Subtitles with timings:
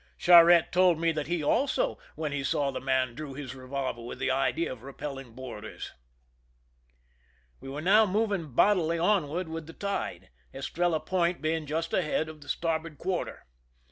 [0.17, 4.17] Charette told me that he also, when he saw the man, drew his revolver with
[4.17, 5.91] the idea of repelling boarders.
[7.59, 12.41] We were now moving bodily onward with the tide, Estrella Point being just ahead of
[12.41, 13.45] the star board quarter.